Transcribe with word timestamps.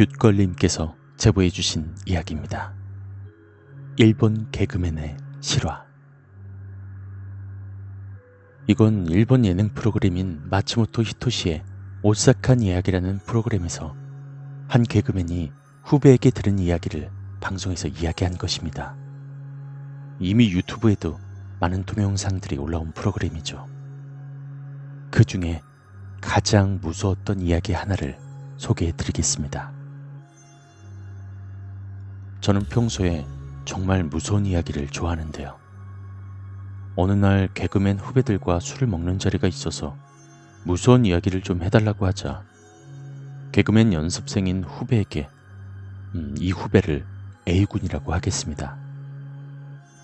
귓걸님께서 0.00 0.96
제보해 1.18 1.50
주신 1.50 1.94
이야기입니다. 2.06 2.72
일본 3.98 4.50
개그맨의 4.50 5.18
실화. 5.42 5.84
이건 8.66 9.06
일본 9.08 9.44
예능 9.44 9.68
프로그램인 9.74 10.40
마츠모토 10.48 11.02
히토시의 11.02 11.64
오싹한 12.02 12.62
이야기라는 12.62 13.18
프로그램에서 13.26 13.94
한 14.68 14.84
개그맨이 14.84 15.52
후배에게 15.82 16.30
들은 16.30 16.58
이야기를 16.58 17.10
방송에서 17.42 17.88
이야기한 17.88 18.38
것입니다. 18.38 18.96
이미 20.18 20.50
유튜브에도 20.50 21.20
많은 21.60 21.84
동영상들이 21.84 22.56
올라온 22.56 22.92
프로그램이죠. 22.92 23.66
그 25.10 25.26
중에 25.26 25.60
가장 26.22 26.78
무서웠던 26.80 27.42
이야기 27.42 27.74
하나를 27.74 28.18
소개해 28.56 28.92
드리겠습니다. 28.92 29.79
저는 32.40 32.62
평소에 32.64 33.26
정말 33.64 34.02
무서운 34.02 34.46
이야기를 34.46 34.88
좋아하는데요. 34.88 35.58
어느 36.96 37.12
날 37.12 37.48
개그맨 37.52 37.98
후배들과 37.98 38.60
술을 38.60 38.88
먹는 38.88 39.18
자리가 39.18 39.46
있어서 39.46 39.96
무서운 40.64 41.04
이야기를 41.04 41.42
좀 41.42 41.62
해달라고 41.62 42.06
하자 42.06 42.44
개그맨 43.52 43.92
연습생인 43.92 44.64
후배에게 44.64 45.28
음, 46.14 46.34
이 46.38 46.50
후배를 46.50 47.04
A군이라고 47.46 48.12
하겠습니다. 48.12 48.76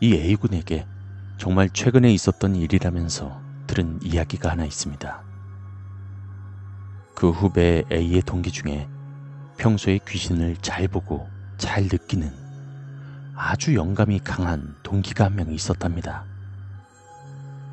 이 0.00 0.14
A군에게 0.14 0.86
정말 1.36 1.68
최근에 1.68 2.12
있었던 2.12 2.54
일이라면서 2.54 3.40
들은 3.66 3.98
이야기가 4.02 4.50
하나 4.50 4.64
있습니다. 4.64 5.22
그 7.14 7.30
후배 7.30 7.82
A의 7.92 8.22
동기 8.22 8.50
중에 8.50 8.88
평소에 9.58 9.98
귀신을 10.06 10.56
잘 10.58 10.88
보고 10.88 11.28
잘 11.60 11.82
느끼는 11.84 12.32
아주 13.36 13.74
영감이 13.74 14.20
강한 14.20 14.74
동기가 14.82 15.26
한 15.26 15.36
명 15.36 15.52
있었답니다. 15.52 16.24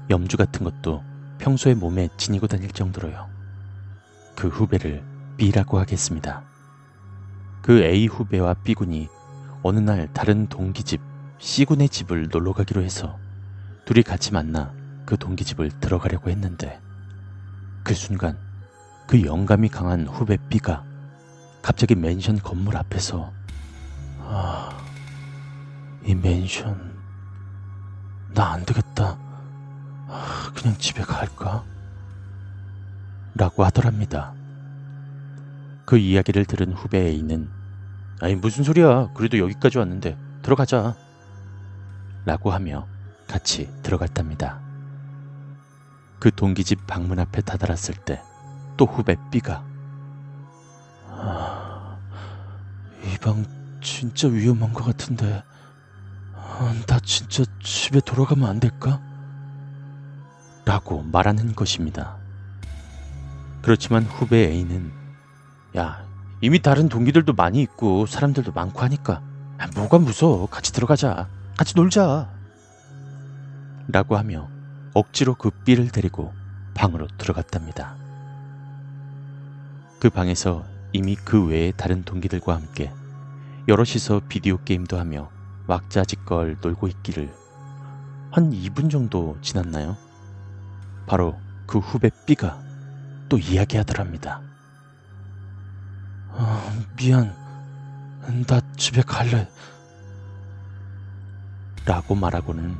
염주 0.09 0.35
같은 0.35 0.65
것도 0.65 1.03
평소에 1.39 1.73
몸에 1.73 2.09
지니고 2.17 2.47
다닐 2.47 2.69
정도로요. 2.69 3.29
그 4.35 4.49
후배를 4.49 5.03
B라고 5.37 5.79
하겠습니다. 5.79 6.43
그 7.61 7.81
A 7.81 8.07
후배와 8.07 8.55
B군이 8.55 9.07
어느 9.63 9.79
날 9.79 10.11
다른 10.13 10.47
동기 10.47 10.83
집 10.83 10.99
C군의 11.39 11.87
집을 11.87 12.27
놀러 12.29 12.51
가기로 12.51 12.83
해서 12.83 13.17
둘이 13.85 14.03
같이 14.03 14.33
만나 14.33 14.73
그 15.05 15.17
동기 15.17 15.45
집을 15.45 15.69
들어가려고 15.79 16.29
했는데 16.29 16.81
그 17.83 17.93
순간 17.93 18.37
그 19.07 19.23
영감이 19.23 19.69
강한 19.69 20.07
후배 20.07 20.37
B가 20.49 20.83
갑자기 21.61 21.95
맨션 21.95 22.39
건물 22.39 22.75
앞에서 22.75 23.36
아, 24.29 24.69
이 26.05 26.13
맨션 26.15 26.95
나 28.33 28.51
안 28.53 28.65
되겠다. 28.65 29.17
아, 30.07 30.51
그냥 30.55 30.77
집에 30.77 31.01
갈까? 31.01 31.63
라고 33.35 33.63
하더랍니다. 33.65 34.33
그 35.85 35.97
이야기를 35.97 36.45
들은 36.45 36.73
후배 36.73 36.99
A는 36.99 37.49
아니 38.19 38.35
무슨 38.35 38.63
소리야. 38.63 39.09
그래도 39.13 39.37
여기까지 39.37 39.77
왔는데 39.77 40.17
들어가자. 40.41 40.95
라고 42.25 42.51
하며 42.51 42.85
같이 43.27 43.71
들어갔답니다. 43.83 44.59
그 46.19 46.31
동기집 46.31 46.85
방문 46.87 47.19
앞에 47.19 47.41
다다랐을 47.41 47.95
때 48.05 48.21
또 48.77 48.85
후배 48.85 49.15
B가 49.31 49.63
아, 51.09 51.97
이방 53.03 53.43
진짜 53.87 54.27
위험한 54.27 54.73
것 54.73 54.83
같은데 54.83 55.41
아, 56.35 56.75
나 56.87 56.99
진짜 56.99 57.45
집에 57.63 58.01
돌아가면 58.01 58.49
안 58.49 58.59
될까? 58.59 59.01
라고 60.65 61.03
말하는 61.03 61.55
것입니다. 61.55 62.17
그렇지만 63.61 64.03
후배 64.03 64.39
A는 64.39 64.91
야 65.77 66.05
이미 66.41 66.61
다른 66.61 66.89
동기들도 66.89 67.31
많이 67.31 67.61
있고 67.61 68.05
사람들도 68.05 68.51
많고 68.51 68.81
하니까 68.81 69.21
아, 69.57 69.67
뭐가 69.73 69.99
무서워 69.99 70.47
같이 70.47 70.73
들어가자 70.73 71.29
같이 71.55 71.73
놀자 71.77 72.29
라고 73.87 74.17
하며 74.17 74.49
억지로 74.93 75.33
그 75.33 75.49
B를 75.63 75.89
데리고 75.91 76.33
방으로 76.73 77.07
들어갔답니다. 77.17 77.95
그 80.01 80.09
방에서 80.09 80.65
이미 80.91 81.15
그 81.15 81.47
외의 81.47 81.71
다른 81.77 82.03
동기들과 82.03 82.53
함께 82.53 82.91
여럿이서 83.67 84.21
비디오 84.29 84.57
게임도 84.63 84.97
하며 84.97 85.29
왁자지껄 85.67 86.59
놀고 86.61 86.87
있기를 86.87 87.33
한 88.31 88.51
2분 88.51 88.89
정도 88.89 89.37
지났나요? 89.41 89.97
바로 91.05 91.37
그 91.65 91.79
후배 91.79 92.09
B가 92.25 92.57
또 93.27 93.37
이야기하더랍니다. 93.37 94.41
아, 96.29 96.85
미안. 96.95 97.35
나 98.47 98.61
집에 98.77 99.01
갈래. 99.01 99.49
라고 101.85 102.15
말하고는 102.15 102.73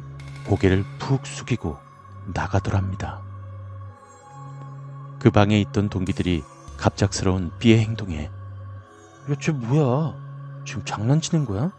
고개를 0.45 0.85
푹 0.99 1.25
숙이고 1.25 1.77
나가더랍니다. 2.33 3.21
그 5.19 5.31
방에 5.31 5.59
있던 5.59 5.89
동기들이 5.89 6.43
갑작스러운 6.77 7.51
B의 7.59 7.79
행동에 7.79 8.25
야, 8.25 9.35
쟤 9.41 9.51
뭐야? 9.51 10.26
지금 10.67 10.83
장난치는 10.83 11.45
거야? 11.45 11.71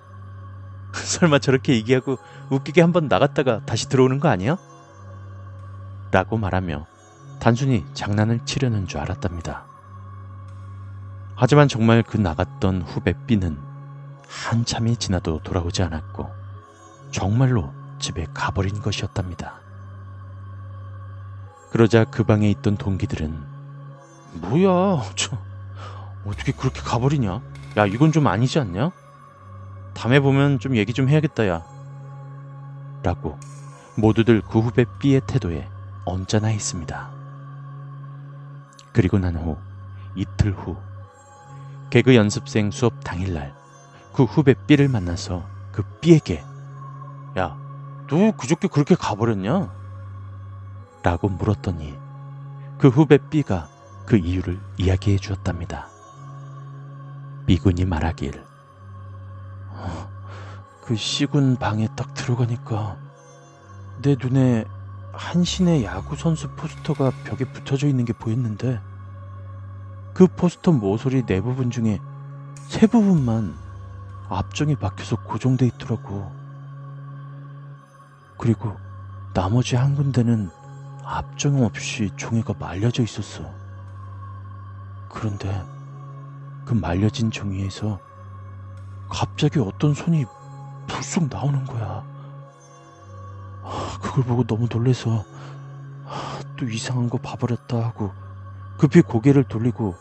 설마 0.93 1.41
저렇게 1.41 1.75
얘기하고 1.75 2.17
웃기게 2.49 2.81
한번 2.81 3.07
나갔다가 3.07 3.61
다시 3.67 3.87
들어오는 3.91 4.19
거 4.19 4.29
아니야? 4.29 4.57
라고 6.11 6.39
말하며 6.39 6.87
단순히 7.39 7.85
장난을 7.93 8.47
치려는 8.47 8.89
줄 8.89 9.01
알았답니다. 9.01 9.67
하지만 11.37 11.69
정말 11.69 12.03
그 12.03 12.17
나갔던 12.17 12.81
후배 12.81 13.13
B는 13.27 13.59
한참이 14.27 14.97
지나도 14.97 15.41
돌아오지 15.45 15.83
않았고 15.83 16.27
정말로 17.11 17.71
집에 17.99 18.27
가버린 18.33 18.81
것이었답니다. 18.81 19.61
그러자 21.71 22.05
그 22.05 22.25
방에 22.25 22.49
있던 22.51 22.79
동기들은 22.79 23.39
뭐야 24.33 25.03
저 25.15 25.37
어떻게 26.25 26.53
그렇게 26.53 26.81
가버리냐 26.81 27.43
야 27.79 27.87
이건 27.87 28.13
좀 28.13 28.27
아니지 28.27 28.59
않냐 28.59 28.91
다음에 29.95 30.21
보면 30.21 30.59
좀 30.59 30.77
얘기 30.77 30.93
좀 30.93 31.09
해야겠다 31.09 31.49
야 31.49 31.65
라고 33.03 33.39
모두들 33.97 34.43
그 34.43 34.59
후배 34.61 34.85
B의 34.99 35.23
태도에 35.27 35.69
언짢아 36.05 36.49
했습니다. 36.49 37.11
그리고 38.93 39.19
난 39.19 39.37
후 39.37 39.57
이틀 40.17 40.53
후 40.53 40.77
개그 41.91 42.15
연습생 42.17 42.71
수업 42.71 43.05
당일날 43.05 43.55
그 44.13 44.25
후배 44.25 44.55
B를 44.67 44.89
만나서 44.89 45.45
그 45.73 45.83
B에게 46.01 46.45
야, 47.39 47.57
너 48.09 48.33
그저께 48.37 48.69
그렇게 48.69 48.95
가버렸냐? 48.97 49.73
라고 51.05 51.29
물었더니 51.29 51.97
그 52.79 52.89
후배 52.89 53.19
B가 53.19 53.69
그 54.07 54.17
이유를 54.17 54.59
이야기해 54.79 55.19
주었답니다. 55.19 55.89
B군이 57.49 57.87
말하길 57.87 58.45
어, 59.71 60.11
그 60.85 60.95
C군 60.95 61.57
방에 61.57 61.89
딱 61.97 62.13
들어가니까 62.13 62.99
내 64.03 64.17
눈에 64.23 64.67
한신의 65.15 65.83
야구 65.85 66.15
선수 66.15 66.51
포스터가 66.51 67.11
벽에 67.25 67.51
붙어져 67.51 67.87
있는 67.87 68.05
게 68.05 68.13
보였는데 68.13 68.79
그 70.13 70.27
포스터 70.27 70.73
모서리 70.73 71.25
네 71.25 71.41
부분 71.41 71.71
중에 71.71 71.99
세 72.67 72.87
부분만 72.87 73.57
앞정이 74.29 74.77
박혀서 74.77 75.17
고정돼 75.25 75.69
있더라고. 75.69 76.31
그리고 78.37 78.77
나머지 79.33 79.75
한 79.75 79.95
군데는 79.95 80.51
앞정 81.03 81.65
없이 81.65 82.11
종이가 82.19 82.55
말려져 82.59 83.03
있었어. 83.03 83.51
그런데 85.09 85.65
그 86.69 86.75
말려진 86.75 87.31
종이에서 87.31 87.99
갑자기 89.09 89.59
어떤 89.59 89.95
손이 89.95 90.27
불쑥 90.87 91.31
나오는 91.31 91.65
거야. 91.65 92.05
그걸 94.03 94.25
보고 94.25 94.45
너무 94.45 94.69
놀래서 94.71 95.25
또 96.59 96.69
이상한 96.69 97.09
거 97.09 97.17
봐버렸다 97.17 97.79
하고 97.79 98.13
급히 98.77 99.01
고개를 99.01 99.45
돌리고 99.45 99.97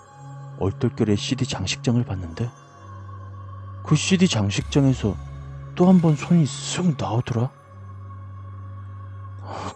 얼떨결에 0.60 1.16
CD 1.16 1.46
장식장을 1.46 2.04
봤는데 2.04 2.50
그 3.86 3.96
CD 3.96 4.28
장식장에서 4.28 5.16
또 5.74 5.88
한 5.88 6.02
번 6.02 6.18
손이 6.18 6.44
쓱 6.44 7.02
나오더라. 7.02 7.50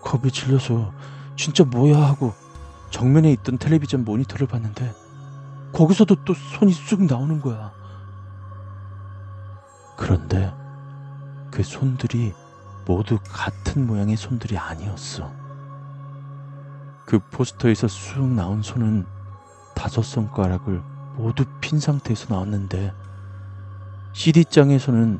겁이 0.03 0.29
질려서 0.29 0.91
진짜 1.37 1.63
뭐야 1.63 2.01
하고 2.01 2.33
정면에 2.89 3.31
있던 3.31 3.59
텔레비전 3.59 4.03
모니터를 4.03 4.45
봤는데 4.47 4.93
거기서도 5.73 6.23
또 6.25 6.33
손이 6.33 6.73
쑥 6.73 7.03
나오는 7.03 7.39
거야. 7.39 7.71
그런데 9.97 10.53
그 11.51 11.63
손들이 11.63 12.33
모두 12.85 13.19
같은 13.23 13.87
모양의 13.87 14.17
손들이 14.17 14.57
아니었어. 14.57 15.31
그 17.05 17.19
포스터에서 17.19 17.87
쑥 17.87 18.25
나온 18.25 18.61
손은 18.61 19.05
다섯 19.75 20.01
손가락을 20.01 20.81
모두 21.15 21.45
핀 21.59 21.79
상태에서 21.79 22.33
나왔는데 22.33 22.93
CD장에서는 24.13 25.19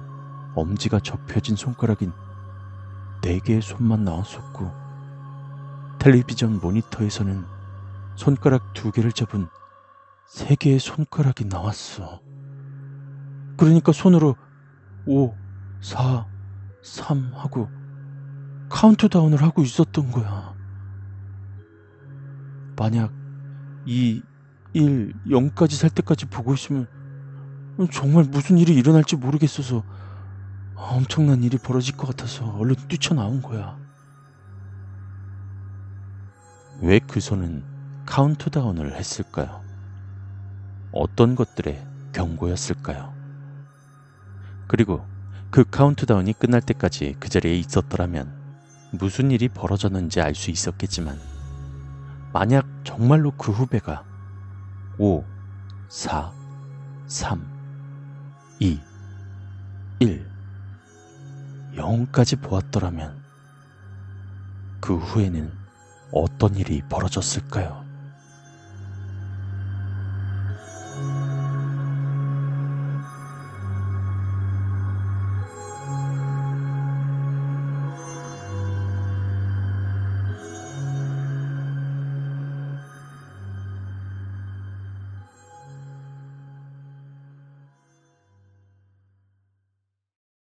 엄지가 0.56 1.00
접혀진 1.00 1.56
손가락인 1.56 2.12
네 3.22 3.40
개의 3.40 3.62
손만 3.62 4.04
나왔었고 4.04 4.72
텔레비전 6.00 6.60
모니터에서는 6.60 7.46
손가락 8.16 8.74
두 8.74 8.92
개를 8.92 9.12
잡은 9.12 9.48
세 10.32 10.56
개의 10.56 10.80
손가락이 10.80 11.44
나왔어. 11.44 12.22
그러니까 13.58 13.92
손으로 13.92 14.38
5, 15.06 15.36
4, 15.82 16.26
3 16.82 17.34
하고 17.34 17.68
카운트다운을 18.70 19.44
하고 19.44 19.62
있었던 19.62 20.10
거야. 20.10 20.56
만약 22.78 23.12
2, 23.86 24.24
1, 24.72 25.14
0까지 25.28 25.74
셀 25.74 25.90
때까지 25.90 26.28
보고 26.28 26.54
있으면 26.54 26.88
정말 27.92 28.24
무슨 28.24 28.58
일이 28.58 28.74
일어날지 28.74 29.18
모르겠어서 29.18 29.84
엄청난 30.76 31.44
일이 31.44 31.58
벌어질 31.58 31.98
것 31.98 32.08
같아서 32.08 32.50
얼른 32.56 32.76
뛰쳐나온 32.88 33.42
거야. 33.42 33.78
왜 36.82 37.02
그 37.06 37.20
손은 37.20 37.66
카운트다운을 38.06 38.96
했을까요? 38.96 39.71
어떤 40.92 41.36
것들의 41.36 41.88
경고였을까요? 42.14 43.16
그리고 44.68 45.10
그 45.50 45.66
카운트다운이 45.70 46.34
끝날 46.34 46.62
때까지 46.62 47.16
그 47.20 47.30
자리에 47.30 47.56
있었더라면 47.58 48.34
무슨 48.92 49.32
일이 49.32 49.50
벌어졌는지 49.50 50.22
알 50.22 50.36
수 50.36 50.52
있었겠지만 50.52 51.22
만약 52.34 52.68
정말로 52.84 53.32
그 53.32 53.52
후배가 53.52 54.06
5, 54.98 55.26
4, 55.90 56.36
3, 57.08 57.54
2, 58.60 58.88
1, 60.00 60.32
0까지 61.76 62.42
보았더라면 62.42 63.26
그 64.80 64.98
후에는 64.98 65.52
어떤 66.12 66.56
일이 66.56 66.82
벌어졌을까요? 66.90 67.91